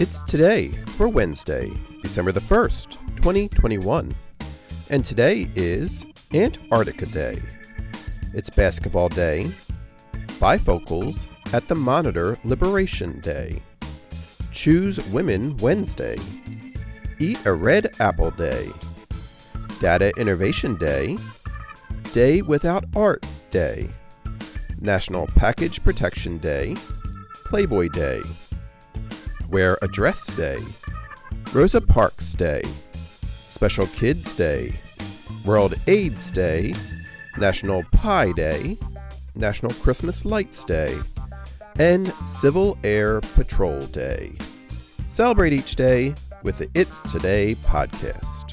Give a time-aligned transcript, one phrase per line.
[0.00, 4.10] It's today for Wednesday, December the 1st, 2021.
[4.90, 7.40] And today is Antarctica Day.
[8.32, 9.52] It's Basketball Day,
[10.40, 13.62] Bifocals at the Monitor Liberation Day,
[14.50, 16.18] Choose Women Wednesday,
[17.20, 18.72] Eat a Red Apple Day,
[19.80, 21.16] Data Innovation Day,
[22.12, 23.88] Day Without Art Day,
[24.80, 26.74] National Package Protection Day,
[27.44, 28.22] Playboy Day,
[29.48, 30.58] Wear a Dress Day,
[31.52, 32.62] Rosa Parks Day,
[33.48, 34.72] Special Kids Day,
[35.44, 36.74] World AIDS Day,
[37.36, 38.78] National Pie Day,
[39.34, 40.98] National Christmas Lights Day,
[41.78, 44.32] and Civil Air Patrol Day.
[45.08, 48.43] Celebrate each day with the It's Today podcast.